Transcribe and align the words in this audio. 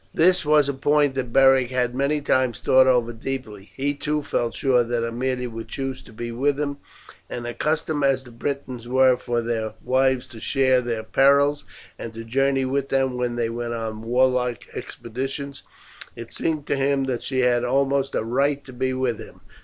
This 0.15 0.43
was 0.43 0.67
a 0.67 0.73
point 0.73 1.13
that 1.13 1.31
Beric 1.31 1.69
had 1.69 1.93
many 1.93 2.21
times 2.21 2.59
thought 2.59 2.87
over 2.87 3.13
deeply. 3.13 3.69
He, 3.75 3.93
too, 3.93 4.23
felt 4.23 4.55
sure 4.55 4.83
that 4.83 5.03
Aemilia 5.03 5.47
would 5.47 5.67
choose 5.67 6.01
to 6.01 6.11
be 6.11 6.31
with 6.31 6.59
him; 6.59 6.77
and 7.29 7.45
accustomed 7.45 8.03
as 8.03 8.23
the 8.23 8.31
Britons 8.31 8.87
were 8.87 9.15
for 9.15 9.43
their 9.43 9.75
wives 9.83 10.25
to 10.29 10.39
share 10.39 10.81
their 10.81 11.03
perils, 11.03 11.65
and 11.99 12.15
to 12.15 12.23
journey 12.23 12.65
with 12.65 12.89
them 12.89 13.15
when 13.15 13.35
they 13.35 13.51
went 13.51 13.75
on 13.75 14.01
warlike 14.01 14.67
expeditions, 14.73 15.61
it 16.15 16.33
seemed 16.33 16.65
to 16.65 16.75
him 16.75 17.03
that 17.03 17.21
she 17.21 17.41
had 17.41 17.63
almost 17.63 18.15
a 18.15 18.23
right 18.23 18.65
to 18.65 18.73
be 18.73 18.93
with 18.93 19.19
him. 19.19 19.41